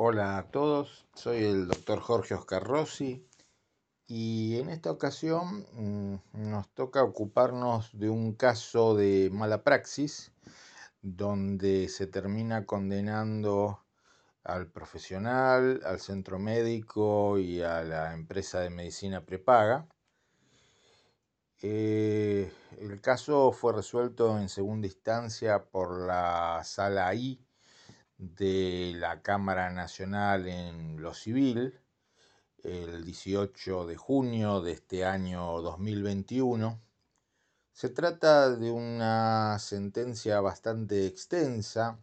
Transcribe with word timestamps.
Hola 0.00 0.38
a 0.38 0.44
todos, 0.44 1.08
soy 1.12 1.42
el 1.42 1.66
doctor 1.66 1.98
Jorge 1.98 2.32
Oscar 2.32 2.62
Rossi 2.62 3.26
y 4.06 4.56
en 4.60 4.68
esta 4.68 4.92
ocasión 4.92 5.66
mm, 5.72 6.50
nos 6.50 6.72
toca 6.72 7.02
ocuparnos 7.02 7.98
de 7.98 8.08
un 8.08 8.34
caso 8.34 8.94
de 8.94 9.28
mala 9.32 9.64
praxis 9.64 10.30
donde 11.02 11.88
se 11.88 12.06
termina 12.06 12.64
condenando 12.64 13.80
al 14.44 14.70
profesional, 14.70 15.80
al 15.84 15.98
centro 15.98 16.38
médico 16.38 17.36
y 17.36 17.62
a 17.62 17.82
la 17.82 18.14
empresa 18.14 18.60
de 18.60 18.70
medicina 18.70 19.26
prepaga. 19.26 19.88
Eh, 21.60 22.52
el 22.78 23.00
caso 23.00 23.50
fue 23.50 23.72
resuelto 23.72 24.38
en 24.38 24.48
segunda 24.48 24.86
instancia 24.86 25.64
por 25.64 26.06
la 26.06 26.60
sala 26.62 27.12
I 27.16 27.47
de 28.18 28.94
la 28.96 29.22
Cámara 29.22 29.70
Nacional 29.70 30.48
en 30.48 31.00
lo 31.00 31.14
civil 31.14 31.80
el 32.64 33.04
18 33.04 33.86
de 33.86 33.96
junio 33.96 34.60
de 34.60 34.72
este 34.72 35.04
año 35.04 35.62
2021. 35.62 36.80
Se 37.72 37.88
trata 37.90 38.50
de 38.56 38.72
una 38.72 39.58
sentencia 39.60 40.40
bastante 40.40 41.06
extensa 41.06 42.00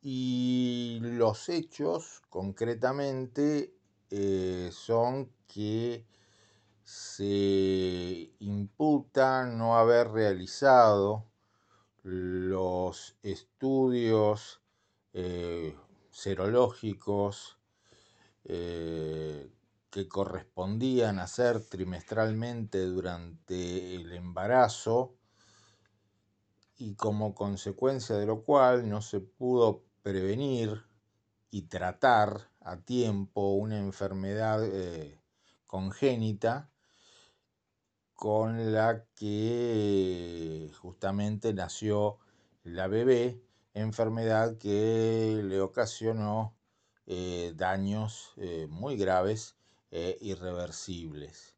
y 0.00 0.98
los 1.02 1.50
hechos 1.50 2.22
concretamente 2.30 3.74
eh, 4.08 4.70
son 4.72 5.30
que 5.46 6.06
se 6.82 8.32
imputa 8.38 9.44
no 9.44 9.76
haber 9.76 10.10
realizado 10.10 11.26
los 12.02 13.18
estudios 13.22 14.59
eh, 15.12 15.76
serológicos 16.10 17.58
eh, 18.44 19.50
que 19.90 20.08
correspondían 20.08 21.18
hacer 21.18 21.60
trimestralmente 21.64 22.84
durante 22.86 23.94
el 23.96 24.12
embarazo 24.12 25.16
y 26.78 26.94
como 26.94 27.34
consecuencia 27.34 28.16
de 28.16 28.26
lo 28.26 28.42
cual 28.42 28.88
no 28.88 29.02
se 29.02 29.20
pudo 29.20 29.84
prevenir 30.02 30.82
y 31.50 31.62
tratar 31.62 32.48
a 32.60 32.78
tiempo 32.78 33.54
una 33.54 33.78
enfermedad 33.78 34.64
eh, 34.64 35.20
congénita 35.66 36.70
con 38.14 38.72
la 38.72 39.04
que 39.14 40.70
justamente 40.80 41.52
nació 41.54 42.18
la 42.64 42.86
bebé, 42.86 43.42
enfermedad 43.74 44.56
que 44.58 45.42
le 45.44 45.60
ocasionó 45.60 46.56
eh, 47.06 47.52
daños 47.56 48.32
eh, 48.36 48.66
muy 48.70 48.96
graves 48.96 49.56
e 49.90 50.18
irreversibles. 50.20 51.56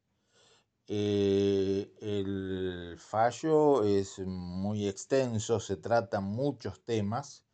el 0.87 2.97
fallo 2.99 3.83
es 3.83 4.19
muy 4.19 4.87
extenso, 4.87 5.59
se 5.59 5.77
tratan 5.77 6.25
muchos 6.25 6.81
temas 6.83 7.45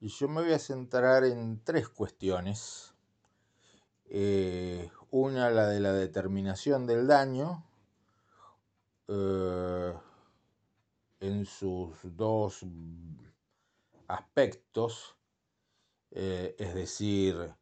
y 0.00 0.08
yo 0.08 0.28
me 0.28 0.42
voy 0.42 0.52
a 0.52 0.58
centrar 0.58 1.24
en 1.24 1.62
tres 1.64 1.88
cuestiones. 1.88 2.94
una, 5.10 5.50
la 5.50 5.68
de 5.68 5.80
la 5.80 5.92
determinación 5.92 6.86
del 6.86 7.06
daño, 7.06 7.64
en 11.20 11.44
sus 11.44 11.98
dos 12.16 12.64
aspectos, 14.10 15.16
eh, 16.10 16.56
es 16.58 16.74
decir, 16.74 17.54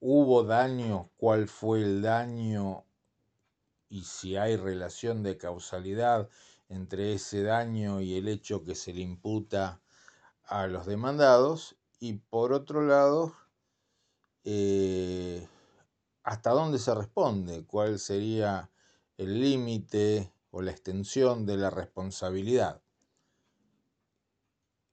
hubo 0.00 0.44
daño, 0.44 1.10
cuál 1.16 1.48
fue 1.48 1.82
el 1.82 2.02
daño 2.02 2.84
y 3.88 4.04
si 4.04 4.36
hay 4.36 4.56
relación 4.56 5.22
de 5.22 5.36
causalidad 5.36 6.28
entre 6.68 7.14
ese 7.14 7.42
daño 7.42 8.00
y 8.00 8.16
el 8.16 8.28
hecho 8.28 8.62
que 8.62 8.74
se 8.74 8.92
le 8.92 9.00
imputa 9.00 9.80
a 10.44 10.66
los 10.68 10.86
demandados 10.86 11.76
y 11.98 12.14
por 12.14 12.52
otro 12.52 12.82
lado 12.82 13.34
eh, 14.44 15.48
hasta 16.22 16.50
dónde 16.50 16.78
se 16.78 16.94
responde, 16.94 17.64
cuál 17.66 17.98
sería 17.98 18.70
el 19.16 19.40
límite 19.40 20.32
o 20.50 20.62
la 20.62 20.70
extensión 20.70 21.46
de 21.46 21.56
la 21.56 21.70
responsabilidad. 21.70 22.80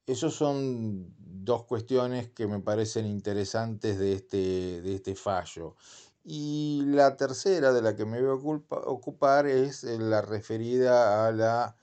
Esas 0.08 0.34
son 0.34 1.16
dos 1.18 1.64
cuestiones 1.66 2.30
que 2.32 2.48
me 2.48 2.60
parecen 2.60 3.08
interesantes 3.08 3.98
de 3.98 4.14
este, 4.14 4.82
de 4.82 4.96
este 4.96 5.16
fallo. 5.16 5.76
Y 6.24 6.82
la 6.86 7.18
tercera 7.18 7.72
de 7.72 7.82
la 7.82 7.96
que 7.96 8.06
me 8.06 8.22
voy 8.22 8.62
a 8.72 8.76
ocupar 8.90 9.46
es 9.46 9.84
eh, 9.84 10.00
la 10.00 10.22
referida 10.22 11.28
a 11.28 11.32
la 11.32 11.76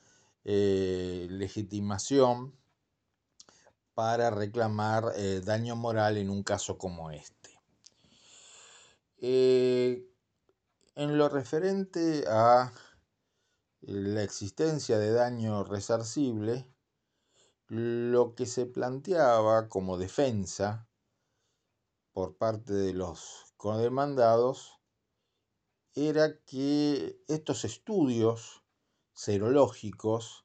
eh, 0.45 1.29
legitimación 1.31 2.53
para 3.95 4.31
reclamar 4.31 5.13
eh, 5.17 5.41
daño 5.45 5.77
moral 5.77 6.17
en 6.17 6.31
un 6.31 6.43
caso 6.43 6.79
como 6.79 7.11
este. 7.11 7.51
En 9.21 10.09
lo 10.97 11.29
referente 11.29 12.25
a 12.27 12.73
la 13.83 14.23
existencia 14.25 14.99
de 14.99 15.13
daño 15.13 15.63
resarcible, 15.63 16.72
lo 17.73 18.35
que 18.35 18.45
se 18.45 18.67
planteaba 18.67 19.71
como 19.71 19.97
defensa 19.97 20.87
por 22.13 22.37
parte 22.37 22.75
de 22.75 22.93
los 22.93 23.55
codemandados 23.57 24.79
era 25.95 26.39
que 26.45 27.19
estos 27.29 27.65
estudios 27.65 28.63
serológicos 29.15 30.45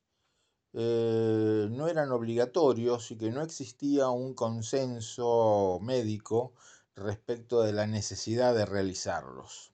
eh, 0.71 1.67
no 1.69 1.89
eran 1.89 2.13
obligatorios 2.13 3.11
y 3.11 3.17
que 3.17 3.29
no 3.29 3.41
existía 3.41 4.07
un 4.07 4.33
consenso 4.33 5.79
médico 5.81 6.53
respecto 6.95 7.61
de 7.61 7.73
la 7.73 7.87
necesidad 7.87 8.55
de 8.55 8.65
realizarlos. 8.65 9.73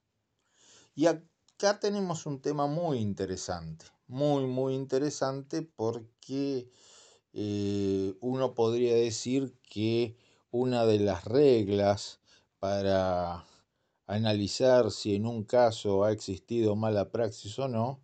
Y 0.96 1.06
acá 1.06 1.78
tenemos 1.78 2.26
un 2.26 2.40
tema 2.40 2.66
muy 2.66 2.98
interesante, 2.98 3.86
muy, 4.08 4.44
muy 4.44 4.74
interesante 4.74 5.62
porque 5.62 6.68
eh, 7.34 8.14
uno 8.20 8.54
podría 8.54 8.94
decir 8.94 9.54
que 9.68 10.16
una 10.52 10.86
de 10.86 11.00
las 11.00 11.24
reglas 11.24 12.20
para 12.60 13.44
analizar 14.06 14.92
si 14.92 15.16
en 15.16 15.26
un 15.26 15.42
caso 15.42 16.04
ha 16.04 16.12
existido 16.12 16.76
mala 16.76 17.10
praxis 17.10 17.58
o 17.58 17.66
no 17.66 18.00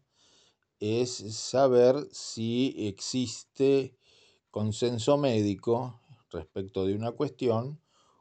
es 0.80 1.10
saber 1.36 2.08
si 2.10 2.74
existe 2.76 3.94
consenso 4.50 5.16
médico 5.16 6.00
respecto 6.30 6.84
de 6.84 6.94
una 6.94 7.12
cuestión 7.12 7.80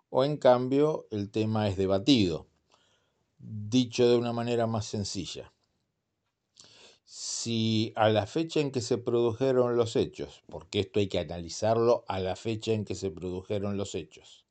o 0.10 0.24
en 0.24 0.38
cambio 0.38 1.08
el 1.10 1.32
tema 1.32 1.68
es 1.70 1.78
debatido. 1.78 2.48
Dicho 3.40 4.08
de 4.08 4.18
una 4.18 4.34
manera 4.34 4.68
más 4.68 4.86
sencilla, 4.86 5.54
si 7.12 7.92
a 7.96 8.10
la 8.10 8.28
fecha 8.28 8.60
en 8.60 8.70
que 8.70 8.82
se 8.82 9.00
produjeron 9.00 9.76
los 9.76 9.96
hechos, 9.96 10.44
porque 10.48 10.82
esto 10.82 11.00
hay 11.00 11.08
que 11.08 11.18
analizarlo 11.18 12.06
a 12.08 12.20
la 12.20 12.36
fecha 12.36 12.72
en 12.72 12.86
que 12.86 12.94
se 12.94 13.10
produjeron 13.10 13.78
los 13.78 13.96
hechos, 13.96 14.46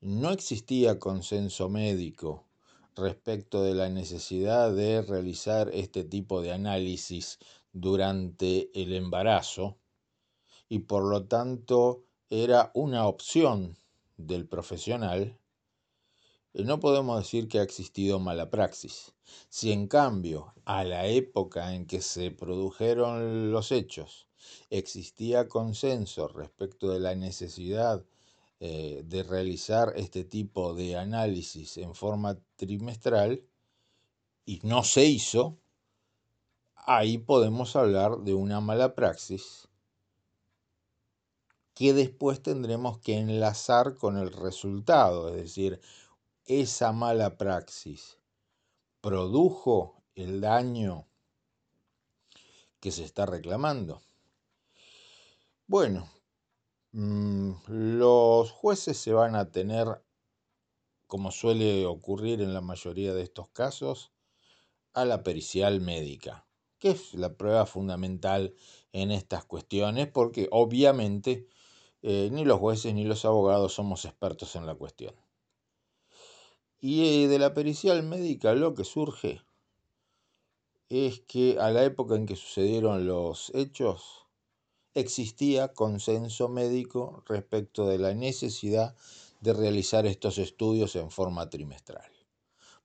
no 0.00 0.30
existía 0.30 1.00
consenso 1.00 1.68
médico 1.68 2.44
respecto 2.94 3.64
de 3.64 3.74
la 3.74 3.88
necesidad 3.88 4.72
de 4.72 5.02
realizar 5.02 5.70
este 5.74 6.04
tipo 6.04 6.40
de 6.40 6.52
análisis 6.52 7.40
durante 7.72 8.70
el 8.80 8.94
embarazo 8.94 9.76
y 10.68 10.80
por 10.80 11.02
lo 11.02 11.24
tanto 11.24 12.04
era 12.30 12.70
una 12.74 13.08
opción 13.08 13.76
del 14.16 14.46
profesional, 14.46 15.36
no 16.62 16.78
podemos 16.78 17.18
decir 17.18 17.48
que 17.48 17.58
ha 17.58 17.62
existido 17.62 18.20
mala 18.20 18.48
praxis. 18.48 19.12
Si 19.48 19.72
en 19.72 19.88
cambio, 19.88 20.54
a 20.64 20.84
la 20.84 21.06
época 21.06 21.74
en 21.74 21.86
que 21.86 22.00
se 22.00 22.30
produjeron 22.30 23.50
los 23.50 23.72
hechos, 23.72 24.28
existía 24.70 25.48
consenso 25.48 26.28
respecto 26.28 26.90
de 26.90 27.00
la 27.00 27.16
necesidad 27.16 28.04
eh, 28.60 29.02
de 29.04 29.22
realizar 29.24 29.92
este 29.96 30.24
tipo 30.24 30.74
de 30.74 30.96
análisis 30.96 31.76
en 31.76 31.94
forma 31.94 32.38
trimestral 32.56 33.42
y 34.46 34.60
no 34.62 34.84
se 34.84 35.04
hizo, 35.06 35.58
ahí 36.76 37.18
podemos 37.18 37.74
hablar 37.74 38.18
de 38.18 38.34
una 38.34 38.60
mala 38.60 38.94
praxis 38.94 39.68
que 41.74 41.92
después 41.92 42.40
tendremos 42.40 42.98
que 42.98 43.18
enlazar 43.18 43.96
con 43.96 44.16
el 44.16 44.32
resultado, 44.32 45.28
es 45.28 45.34
decir, 45.34 45.80
esa 46.46 46.92
mala 46.92 47.36
praxis 47.36 48.18
produjo 49.00 50.02
el 50.14 50.40
daño 50.40 51.06
que 52.80 52.90
se 52.90 53.04
está 53.04 53.26
reclamando? 53.26 54.02
Bueno, 55.66 56.08
mm, 56.92 57.52
los 57.68 58.50
jueces 58.50 58.98
se 58.98 59.12
van 59.12 59.34
a 59.34 59.50
tener, 59.50 60.04
como 61.06 61.30
suele 61.30 61.86
ocurrir 61.86 62.42
en 62.42 62.52
la 62.52 62.60
mayoría 62.60 63.14
de 63.14 63.22
estos 63.22 63.48
casos, 63.48 64.12
a 64.92 65.04
la 65.04 65.22
pericial 65.22 65.80
médica, 65.80 66.46
que 66.78 66.90
es 66.90 67.14
la 67.14 67.34
prueba 67.36 67.66
fundamental 67.66 68.54
en 68.92 69.10
estas 69.10 69.44
cuestiones, 69.44 70.08
porque 70.08 70.48
obviamente 70.50 71.48
eh, 72.02 72.28
ni 72.30 72.44
los 72.44 72.60
jueces 72.60 72.92
ni 72.92 73.04
los 73.04 73.24
abogados 73.24 73.72
somos 73.72 74.04
expertos 74.04 74.56
en 74.56 74.66
la 74.66 74.74
cuestión. 74.74 75.14
Y 76.86 77.24
eh, 77.24 77.28
de 77.28 77.38
la 77.38 77.54
pericial 77.54 78.02
médica 78.02 78.52
lo 78.52 78.74
que 78.74 78.84
surge 78.84 79.40
es 80.90 81.20
que 81.20 81.58
a 81.58 81.70
la 81.70 81.82
época 81.82 82.14
en 82.14 82.26
que 82.26 82.36
sucedieron 82.36 83.06
los 83.06 83.50
hechos 83.54 84.26
existía 84.92 85.72
consenso 85.72 86.50
médico 86.50 87.22
respecto 87.26 87.86
de 87.86 87.96
la 87.96 88.12
necesidad 88.12 88.94
de 89.40 89.54
realizar 89.54 90.04
estos 90.04 90.36
estudios 90.36 90.94
en 90.96 91.10
forma 91.10 91.48
trimestral. 91.48 92.12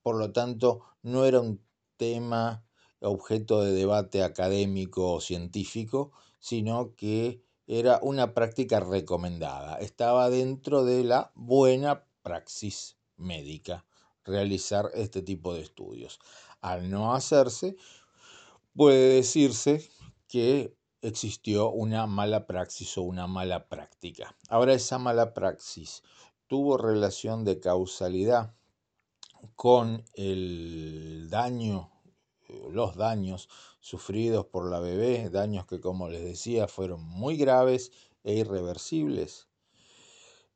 Por 0.02 0.16
lo 0.16 0.32
tanto, 0.32 0.80
no 1.02 1.26
era 1.26 1.42
un 1.42 1.60
tema 1.98 2.64
objeto 3.00 3.60
de 3.60 3.72
debate 3.72 4.22
académico 4.22 5.12
o 5.12 5.20
científico, 5.20 6.12
sino 6.38 6.96
que 6.96 7.42
era 7.66 8.00
una 8.00 8.32
práctica 8.32 8.80
recomendada. 8.80 9.76
Estaba 9.76 10.30
dentro 10.30 10.86
de 10.86 11.04
la 11.04 11.32
buena 11.34 12.06
praxis 12.22 12.96
médica 13.18 13.84
realizar 14.24 14.90
este 14.94 15.22
tipo 15.22 15.54
de 15.54 15.62
estudios. 15.62 16.20
Al 16.60 16.90
no 16.90 17.14
hacerse, 17.14 17.76
puede 18.74 19.14
decirse 19.16 19.88
que 20.28 20.76
existió 21.02 21.70
una 21.70 22.06
mala 22.06 22.46
praxis 22.46 22.96
o 22.98 23.02
una 23.02 23.26
mala 23.26 23.68
práctica. 23.68 24.36
Ahora 24.48 24.74
esa 24.74 24.98
mala 24.98 25.34
praxis 25.34 26.02
tuvo 26.46 26.76
relación 26.76 27.44
de 27.44 27.60
causalidad 27.60 28.54
con 29.56 30.04
el 30.14 31.28
daño, 31.30 31.90
los 32.70 32.96
daños 32.96 33.48
sufridos 33.80 34.46
por 34.46 34.70
la 34.70 34.80
bebé, 34.80 35.30
daños 35.30 35.66
que 35.66 35.80
como 35.80 36.08
les 36.08 36.22
decía 36.22 36.68
fueron 36.68 37.02
muy 37.02 37.36
graves 37.36 37.92
e 38.24 38.34
irreversibles. 38.34 39.48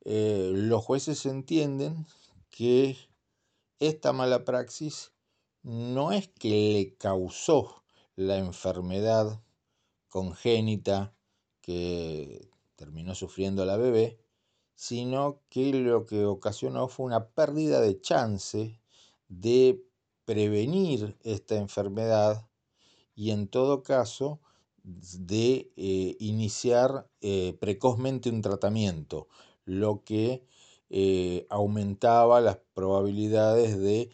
Eh, 0.03 0.51
los 0.53 0.83
jueces 0.83 1.25
entienden 1.25 2.05
que 2.49 2.95
esta 3.79 4.13
mala 4.13 4.45
praxis 4.45 5.11
no 5.63 6.11
es 6.11 6.27
que 6.27 6.49
le 6.73 6.95
causó 6.97 7.83
la 8.15 8.37
enfermedad 8.37 9.41
congénita 10.09 11.13
que 11.61 12.49
terminó 12.75 13.15
sufriendo 13.15 13.65
la 13.65 13.77
bebé, 13.77 14.19
sino 14.75 15.41
que 15.49 15.73
lo 15.73 16.05
que 16.05 16.25
ocasionó 16.25 16.87
fue 16.87 17.07
una 17.07 17.29
pérdida 17.29 17.81
de 17.81 17.99
chance 17.99 18.79
de 19.27 19.83
prevenir 20.25 21.17
esta 21.23 21.55
enfermedad 21.55 22.47
y 23.15 23.31
en 23.31 23.47
todo 23.47 23.83
caso 23.83 24.39
de 24.83 25.71
eh, 25.77 26.15
iniciar 26.19 27.09
eh, 27.21 27.57
precozmente 27.59 28.29
un 28.29 28.41
tratamiento, 28.41 29.27
lo 29.63 30.03
que 30.03 30.45
eh, 30.89 31.45
aumentaba 31.49 32.41
las 32.41 32.57
probabilidades 32.73 33.77
de 33.79 34.11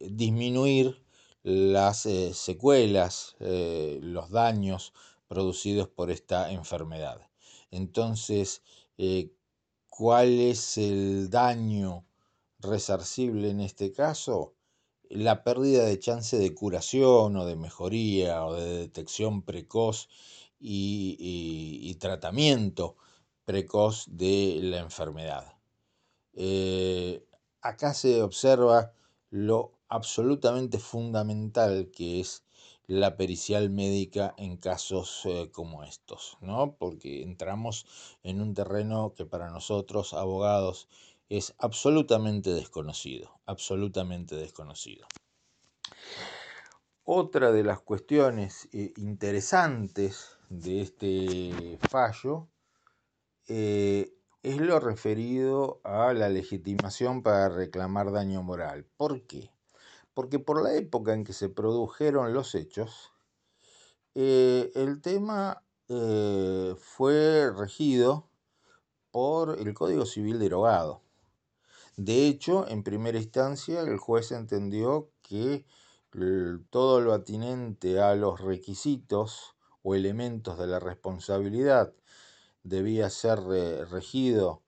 disminuir 0.00 1.02
las 1.42 2.08
secuelas, 2.32 3.36
los 3.40 4.30
daños 4.30 4.92
producidos 5.26 5.88
por 5.88 6.10
esta 6.12 6.52
enfermedad. 6.52 7.20
Entonces, 7.70 8.62
¿cuál 9.88 10.40
es 10.40 10.78
el 10.78 11.28
daño 11.30 12.06
resarcible 12.60 13.50
en 13.50 13.60
este 13.60 13.92
caso? 13.92 14.54
La 15.08 15.44
pérdida 15.44 15.84
de 15.84 15.98
chance 15.98 16.36
de 16.36 16.54
curación 16.54 17.36
o 17.36 17.46
de 17.46 17.56
mejoría 17.56 18.44
o 18.44 18.54
de 18.54 18.78
detección 18.78 19.42
precoz 19.42 20.08
y, 20.60 21.94
tratamiento 22.00 22.96
precoz 23.44 24.06
de 24.08 24.58
la 24.62 24.78
enfermedad. 24.78 25.55
Eh, 26.36 27.26
acá 27.62 27.94
se 27.94 28.22
observa 28.22 28.92
lo 29.30 29.72
absolutamente 29.88 30.78
fundamental 30.78 31.90
que 31.90 32.20
es 32.20 32.44
la 32.86 33.16
pericial 33.16 33.70
médica 33.70 34.34
en 34.36 34.56
casos 34.56 35.22
eh, 35.24 35.50
como 35.50 35.82
estos, 35.82 36.36
¿no? 36.40 36.76
Porque 36.78 37.22
entramos 37.22 37.86
en 38.22 38.40
un 38.40 38.54
terreno 38.54 39.14
que 39.16 39.26
para 39.26 39.50
nosotros, 39.50 40.12
abogados, 40.12 40.88
es 41.28 41.54
absolutamente 41.58 42.50
desconocido, 42.50 43.40
absolutamente 43.46 44.36
desconocido. 44.36 45.06
Otra 47.04 47.50
de 47.50 47.64
las 47.64 47.80
cuestiones 47.80 48.68
eh, 48.72 48.92
interesantes 48.96 50.38
de 50.48 50.80
este 50.82 51.78
fallo 51.88 52.48
es 54.46 54.58
lo 54.58 54.78
referido 54.78 55.80
a 55.82 56.12
la 56.12 56.28
legitimación 56.28 57.24
para 57.24 57.48
reclamar 57.48 58.12
daño 58.12 58.44
moral. 58.44 58.86
¿Por 58.96 59.22
qué? 59.22 59.50
Porque 60.14 60.38
por 60.38 60.62
la 60.62 60.72
época 60.74 61.14
en 61.14 61.24
que 61.24 61.32
se 61.32 61.48
produjeron 61.48 62.32
los 62.32 62.54
hechos, 62.54 63.12
eh, 64.14 64.70
el 64.76 65.00
tema 65.00 65.64
fue 65.88 67.52
regido 67.56 68.28
por 69.10 69.58
el 69.58 69.74
Código 69.74 70.06
Civil 70.06 70.38
derogado. 70.38 71.02
De 71.96 72.28
hecho, 72.28 72.68
en 72.68 72.84
primera 72.84 73.18
instancia, 73.18 73.80
el 73.80 73.98
juez 73.98 74.30
entendió 74.30 75.10
que 75.22 75.64
todo 76.70 77.00
lo 77.00 77.12
atinente 77.12 78.00
a 78.00 78.14
los 78.14 78.40
requisitos 78.40 79.56
o 79.82 79.96
elementos 79.96 80.56
de 80.56 80.68
la 80.68 80.78
responsabilidad 80.78 81.92
debía 82.66 83.10
ser 83.10 83.40
regido 83.90 84.62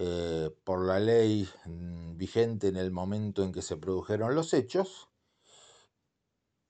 eh, 0.00 0.54
por 0.62 0.86
la 0.86 1.00
ley 1.00 1.48
mm, 1.64 2.16
vigente 2.16 2.68
en 2.68 2.76
el 2.76 2.92
momento 2.92 3.42
en 3.42 3.50
que 3.50 3.62
se 3.62 3.76
produjeron 3.76 4.36
los 4.36 4.54
hechos 4.54 5.08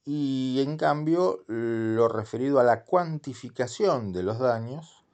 y 0.06 0.62
en 0.62 0.78
cambio 0.78 1.44
lo 1.46 2.08
referido 2.08 2.58
a 2.58 2.64
la 2.64 2.86
cuantificación 2.86 4.14
de 4.14 4.22
los 4.22 4.38
daños, 4.38 5.04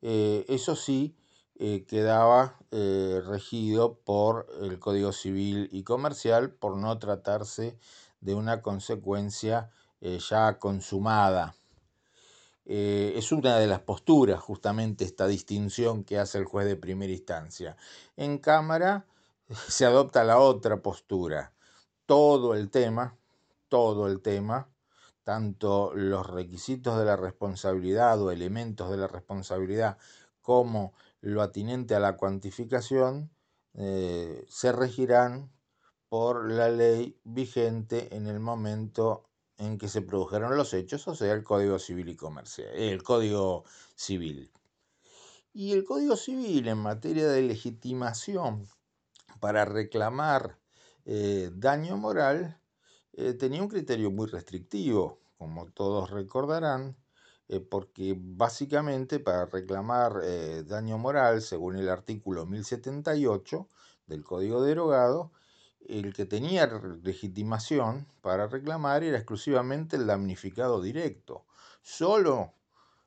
eh, 0.00 0.44
eso 0.48 0.76
sí, 0.76 1.16
eh, 1.56 1.84
quedaba 1.88 2.56
regido 2.70 3.98
por 3.98 4.46
el 4.60 4.78
Código 4.78 5.10
Civil 5.10 5.68
y 5.72 5.82
Comercial 5.82 6.52
por 6.52 6.76
no 6.76 6.96
tratarse 7.00 7.76
de 8.20 8.36
una 8.36 8.62
consecuencia 8.62 9.70
ya 10.00 10.60
consumada. 10.60 11.56
Es 12.66 13.32
una 13.32 13.58
de 13.58 13.66
las 13.66 13.80
posturas 13.80 14.40
justamente 14.40 15.04
esta 15.04 15.26
distinción 15.26 16.04
que 16.04 16.18
hace 16.18 16.38
el 16.38 16.44
juez 16.44 16.66
de 16.66 16.76
primera 16.76 17.12
instancia. 17.12 17.76
En 18.16 18.38
Cámara 18.38 19.06
se 19.68 19.84
adopta 19.86 20.24
la 20.24 20.38
otra 20.38 20.82
postura. 20.82 21.52
Todo 22.06 22.54
el 22.54 22.70
tema, 22.70 23.16
todo 23.68 24.06
el 24.06 24.20
tema, 24.20 24.68
tanto 25.24 25.92
los 25.94 26.26
requisitos 26.26 26.98
de 26.98 27.04
la 27.04 27.16
responsabilidad 27.16 28.20
o 28.20 28.30
elementos 28.30 28.90
de 28.90 28.96
la 28.96 29.08
responsabilidad 29.08 29.98
como 30.40 30.92
lo 31.20 31.42
atinente 31.42 31.96
a 31.96 32.00
la 32.00 32.16
cuantificación 32.16 33.30
eh, 33.74 34.44
se 34.48 34.70
regirán 34.70 35.50
por 36.08 36.50
la 36.50 36.68
ley 36.68 37.18
vigente 37.24 38.14
en 38.14 38.28
el 38.28 38.38
momento 38.38 39.28
en 39.58 39.78
que 39.78 39.88
se 39.88 40.02
produjeron 40.02 40.56
los 40.56 40.74
hechos, 40.74 41.06
o 41.08 41.14
sea, 41.14 41.32
el 41.32 41.44
Código 41.44 41.78
Civil 41.78 42.08
y 42.08 42.16
el 42.82 43.02
Código 43.02 43.64
Civil. 43.94 44.50
Y 45.52 45.72
el 45.72 45.84
Código 45.84 46.16
Civil 46.16 46.68
en 46.68 46.78
materia 46.78 47.28
de 47.28 47.42
legitimación 47.42 48.68
para 49.40 49.64
reclamar 49.64 50.58
eh, 51.04 51.50
daño 51.54 51.96
moral 51.96 52.60
eh, 53.12 53.32
tenía 53.32 53.62
un 53.62 53.68
criterio 53.68 54.10
muy 54.10 54.26
restrictivo, 54.26 55.18
como 55.38 55.66
todos 55.70 56.10
recordarán, 56.10 56.96
eh, 57.48 57.60
porque 57.60 58.14
básicamente 58.18 59.20
para 59.20 59.46
reclamar 59.46 60.20
daño 60.66 60.98
moral, 60.98 61.40
según 61.40 61.76
el 61.76 61.88
artículo 61.88 62.44
1078 62.44 63.68
del 64.06 64.24
Código 64.24 64.62
Derogado, 64.62 65.32
el 65.88 66.12
que 66.14 66.26
tenía 66.26 66.66
legitimación 67.02 68.06
para 68.20 68.46
reclamar 68.46 69.04
era 69.04 69.16
exclusivamente 69.16 69.96
el 69.96 70.06
damnificado 70.06 70.80
directo. 70.80 71.44
Solo 71.82 72.52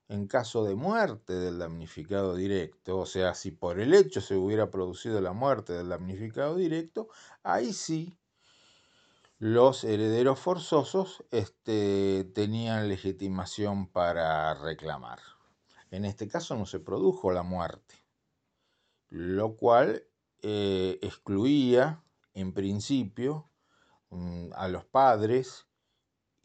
en 0.09 0.27
caso 0.27 0.63
de 0.63 0.73
muerte 0.73 1.33
del 1.33 1.59
damnificado 1.59 2.35
directo, 2.35 2.97
o 2.97 3.05
sea, 3.05 3.35
si 3.35 3.51
por 3.51 3.79
el 3.79 3.93
hecho 3.93 4.21
se 4.21 4.35
hubiera 4.35 4.71
producido 4.71 5.21
la 5.21 5.33
muerte 5.33 5.73
del 5.73 5.89
damnificado 5.89 6.55
directo, 6.55 7.09
ahí 7.43 7.73
sí 7.73 8.17
los 9.37 9.83
herederos 9.83 10.39
forzosos 10.39 11.23
este, 11.31 12.29
tenían 12.33 12.89
legitimación 12.89 13.87
para 13.87 14.53
reclamar. 14.55 15.19
En 15.91 16.05
este 16.05 16.27
caso 16.27 16.55
no 16.55 16.65
se 16.65 16.79
produjo 16.79 17.31
la 17.31 17.43
muerte, 17.43 17.95
lo 19.09 19.55
cual 19.55 20.03
eh, 20.41 20.99
excluía 21.01 22.03
en 22.33 22.53
principio 22.53 23.49
mm, 24.09 24.51
a 24.55 24.67
los 24.67 24.85
padres 24.85 25.67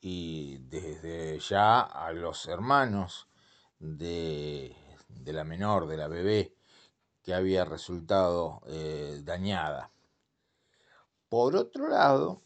y 0.01 0.59
desde 0.59 1.39
ya 1.39 1.81
a 1.81 2.13
los 2.13 2.47
hermanos 2.47 3.29
de, 3.79 4.77
la 5.25 5.45
menor, 5.45 5.87
de 5.87 5.97
la 5.97 6.09
bebé, 6.09 6.55
que 7.23 7.35
había 7.35 7.65
resultado 7.65 8.61
eh, 8.67 9.21
dañada. 9.25 9.91
Por 11.29 11.57
otro 11.57 11.89
lado, 11.89 12.43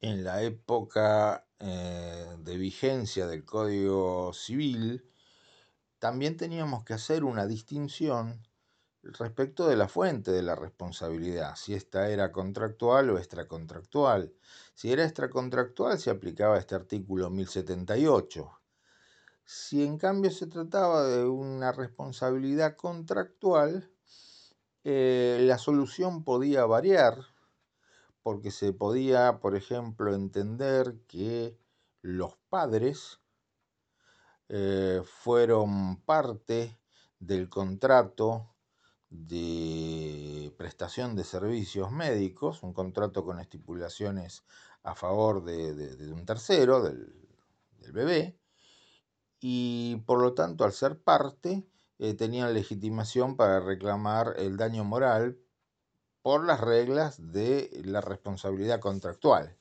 en 0.00 0.24
la 0.24 0.42
época 0.42 1.46
eh, 1.58 2.36
de 2.38 2.56
vigencia 2.56 3.26
del 3.26 3.44
Código 3.44 4.32
Civil, 4.32 5.04
también 5.98 6.36
teníamos 6.36 6.84
que 6.84 6.94
hacer 6.94 7.24
una 7.24 7.46
distinción 7.46 8.46
respecto 9.12 9.68
de 9.68 9.76
la 9.76 9.88
fuente 9.88 10.30
de 10.30 10.42
la 10.42 10.54
responsabilidad, 10.54 11.56
si 11.56 11.74
esta 11.74 12.08
era 12.10 12.32
contractual 12.32 13.10
o 13.10 13.18
extracontractual. 13.18 14.32
Si 14.74 14.92
era 14.92 15.04
extracontractual 15.04 15.98
se 15.98 16.10
aplicaba 16.10 16.58
este 16.58 16.74
artículo 16.74 17.30
1078. 17.30 18.50
Si 19.44 19.84
en 19.84 19.98
cambio 19.98 20.30
se 20.30 20.46
trataba 20.46 21.04
de 21.04 21.24
una 21.24 21.72
responsabilidad 21.72 22.76
contractual, 22.76 23.90
eh, 24.84 25.38
la 25.42 25.58
solución 25.58 26.24
podía 26.24 26.64
variar 26.64 27.18
porque 28.22 28.50
se 28.50 28.72
podía, 28.72 29.38
por 29.38 29.54
ejemplo, 29.54 30.14
entender 30.14 30.96
que 31.06 31.58
los 32.00 32.36
padres 32.48 33.20
eh, 34.48 35.02
fueron 35.04 36.00
parte 36.02 36.78
del 37.18 37.50
contrato 37.50 38.53
de 39.14 40.52
prestación 40.58 41.14
de 41.14 41.24
servicios 41.24 41.92
médicos, 41.92 42.62
un 42.62 42.72
contrato 42.72 43.24
con 43.24 43.38
estipulaciones 43.38 44.44
a 44.82 44.94
favor 44.94 45.44
de, 45.44 46.12
un 46.12 46.26
tercero, 46.26 46.82
del, 46.82 47.14
bebé, 47.92 48.36
y 49.40 49.96
por 50.06 50.20
lo 50.20 50.34
tanto 50.34 50.64
al 50.64 50.72
ser 50.72 50.98
parte 50.98 51.64
eh, 51.98 52.14
tenían 52.14 52.54
legitimación 52.54 53.36
para 53.36 53.60
reclamar 53.60 54.34
el 54.38 54.56
daño 54.56 54.84
moral 54.84 55.38
por 56.22 56.44
las 56.44 56.60
reglas 56.60 57.32
de 57.32 57.82
la 57.84 58.00
responsabilidad 58.00 58.80
contractual. 58.80 59.56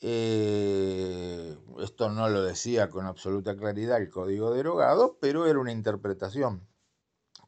Eh, 0.00 1.56
esto 1.80 2.10
no 2.10 2.28
lo 2.28 2.42
decía 2.42 2.90
con 2.90 3.06
absoluta 3.06 3.56
claridad 3.56 3.98
el 3.98 4.10
código 4.10 4.52
derogado, 4.52 5.16
pero 5.20 5.46
era 5.46 5.60
una 5.60 5.72
interpretación 5.72 6.66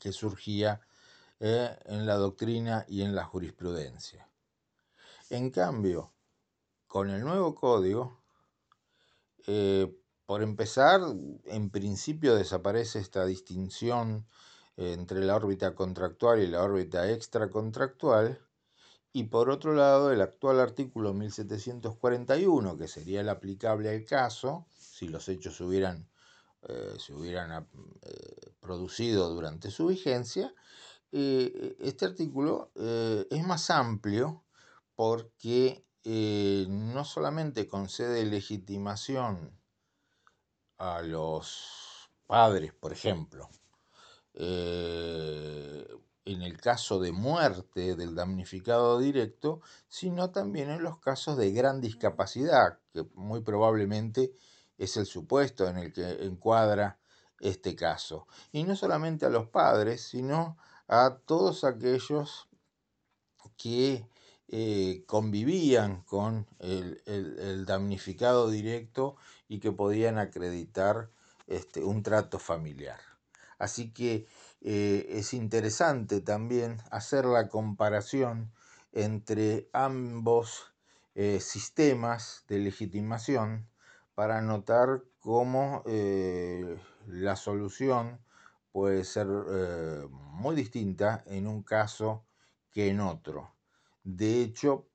que 0.05 0.13
surgía 0.13 0.83
eh, 1.41 1.75
en 1.87 2.05
la 2.05 2.17
doctrina 2.17 2.85
y 2.87 3.01
en 3.01 3.15
la 3.15 3.25
jurisprudencia. 3.25 4.29
En 5.31 5.51
cambio, 5.51 6.13
con 6.87 7.09
el 7.09 7.23
nuevo 7.23 7.55
código, 7.55 8.21
eh, 9.47 9.91
por 10.27 10.43
empezar, 10.43 11.01
en 11.47 11.71
principio 11.71 12.35
desaparece 12.35 12.99
esta 12.99 13.25
distinción 13.25 14.27
entre 14.77 15.25
la 15.25 15.37
órbita 15.37 15.75
contractual 15.75 16.43
y 16.43 16.49
la 16.49 16.63
órbita 16.63 17.11
extracontractual. 17.11 18.39
Y 19.15 19.25
por 19.25 19.49
otro 19.49 19.73
lado, 19.73 20.13
el 20.13 20.21
actual 20.21 20.61
artículo 20.61 21.15
1741, 21.15 22.77
que 22.77 22.89
sería 22.89 23.23
el 23.23 23.31
aplicable 23.31 23.89
al 23.89 24.05
caso, 24.05 24.67
si 24.77 25.09
los 25.09 25.31
hechos 25.31 25.59
hubieran, 25.63 26.11
eh, 26.67 26.95
se 26.99 27.13
hubieran 27.13 27.69
eh, 28.01 28.53
producido 28.61 29.29
durante 29.29 29.71
su 29.71 29.89
vigencia, 29.89 30.55
eh, 31.13 31.77
este 31.79 32.07
artículo 32.07 32.73
es 32.75 33.47
más 33.47 33.71
amplio 33.71 34.45
porque 34.97 35.85
no 36.05 37.05
solamente 37.05 37.69
concede 37.69 38.25
legitimación 38.25 39.57
a 40.79 41.03
los 41.03 42.09
padres, 42.27 42.73
por 42.73 42.93
ejemplo, 42.93 43.49
en 44.35 45.93
el 46.25 46.61
caso 46.61 46.99
de 46.99 47.13
muerte 47.13 47.95
del 47.95 48.15
damnificado 48.15 48.99
directo, 48.99 49.61
sino 49.87 50.31
también 50.31 50.71
en 50.71 50.83
los 50.83 50.99
casos 50.99 51.37
de 51.37 51.53
gran 51.53 51.81
discapacidad, 51.81 52.81
que 52.93 53.05
muy 53.15 53.41
probablemente 53.43 54.33
es 54.79 54.97
el 54.97 55.07
supuesto 55.07 55.69
en 55.69 55.79
el 55.79 55.93
que 55.93 56.25
encuadra 56.25 56.99
este 57.41 57.75
caso. 57.77 58.27
Y 58.53 58.65
no 58.65 58.77
solamente 58.77 59.27
a 59.27 59.31
los 59.31 59.49
padres, 59.49 60.03
sino 60.03 60.57
a 60.89 61.19
todos 61.25 61.65
aquellos 61.65 62.49
que 63.57 64.07
eh, 64.49 65.05
convivían 65.07 66.03
con 66.03 66.47
el, 66.59 67.65
damnificado 67.67 68.51
directo 68.51 69.17
y 69.49 69.59
que 69.59 69.73
podían 69.73 70.19
acreditar 70.19 71.11
este, 71.47 71.83
un 71.83 72.03
trato 72.03 72.39
familiar. 72.39 73.01
Así 73.59 73.93
que 73.93 74.27
eh, 74.61 75.07
es 75.11 75.33
interesante 75.35 76.21
también 76.21 76.79
hacer 76.91 77.25
la 77.25 77.49
comparación 77.49 78.53
entre 78.93 79.69
ambos 79.73 80.73
eh, 81.15 81.41
sistemas 81.41 82.45
de 82.49 82.59
legitimación 82.59 83.69
para 84.15 84.41
notar 84.41 85.03
cómo 85.19 85.83
eh, 85.87 86.79
la 87.07 87.37
solución 87.37 88.21
puede 88.73 89.05
ser 89.05 89.27
muy 90.09 90.57
distinta 90.57 91.23
en 91.27 91.47
un 91.47 91.63
caso 91.63 92.27
que 92.71 92.89
en 92.89 93.01
otro. 93.01 93.55
De 94.03 94.43
hecho, 94.43 94.89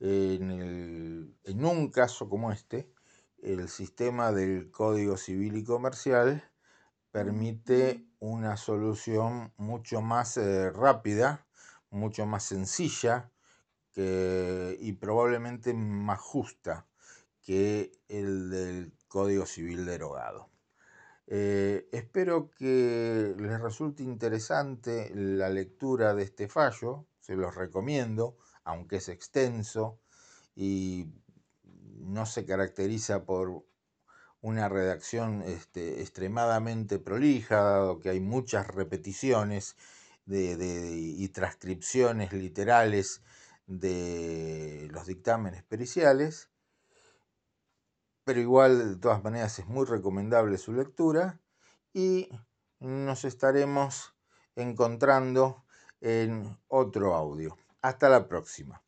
en, 0.00 1.34
en 1.44 1.64
un 1.64 1.90
caso 1.90 2.28
como 2.28 2.52
este, 2.52 2.92
el 3.42 3.68
sistema 3.68 4.32
del 4.32 4.70
Código 4.70 5.16
Civil 5.16 5.56
y 5.56 5.64
Comercial 5.64 6.44
permite 7.10 8.06
una 8.20 8.56
solución 8.56 9.52
mucho 9.56 10.00
más 10.00 10.36
eh, 10.36 10.70
rápida, 10.70 11.46
mucho 11.90 12.26
más 12.26 12.44
sencilla 12.44 13.30
y 13.94 14.92
probablemente 14.92 15.74
más 15.74 16.18
justa 16.18 16.86
que 17.42 17.92
el 18.08 18.50
del 18.50 18.92
Código 19.08 19.46
Civil 19.46 19.84
derogado. 19.84 20.50
Eh, 21.26 21.88
espero 21.92 22.50
que 22.50 23.34
les 23.38 23.60
resulte 23.60 24.02
interesante 24.02 25.10
la 25.14 25.48
lectura 25.48 26.14
de 26.14 26.24
este 26.24 26.48
fallo, 26.48 27.06
se 27.20 27.36
los 27.36 27.54
recomiendo, 27.54 28.36
aunque 28.64 28.96
es 28.96 29.08
extenso 29.08 29.98
y 30.54 31.06
no 31.98 32.26
se 32.26 32.44
caracteriza 32.44 33.24
por 33.24 33.64
una 34.40 34.68
redacción 34.68 35.42
este, 35.42 36.00
extremadamente 36.00 36.98
prolija, 36.98 37.62
dado 37.62 38.00
que 38.00 38.10
hay 38.10 38.20
muchas 38.20 38.66
repeticiones 38.66 39.76
y 40.26 41.28
transcripciones 41.28 42.32
literales 42.32 43.22
de 43.66 44.88
los 44.90 45.06
dictámenes 45.06 45.62
periciales, 45.62 46.51
pero 48.24 48.40
igual 48.40 48.94
de 48.94 48.96
todas 48.96 49.22
maneras 49.22 49.58
es 49.58 49.66
muy 49.66 49.86
recomendable 49.86 50.58
su 50.58 50.72
lectura 50.72 51.40
y 51.92 52.28
nos 52.80 53.24
estaremos 53.24 54.14
encontrando 54.56 55.64
en 56.00 56.58
otro 56.68 57.14
audio. 57.14 57.56
Hasta 57.80 58.08
la 58.08 58.28
próxima. 58.28 58.82